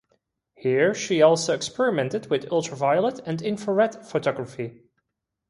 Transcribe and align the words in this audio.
Here 0.55 0.95
she 0.95 1.21
also 1.21 1.53
experimented 1.53 2.31
with 2.31 2.51
ultraviolet 2.51 3.19
and 3.23 3.39
infrared 3.39 4.03
photography. 4.03 4.81